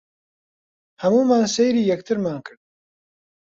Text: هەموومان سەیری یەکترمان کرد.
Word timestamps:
هەموومان 1.03 1.43
سەیری 1.55 1.87
یەکترمان 1.91 2.39
کرد. 2.45 2.59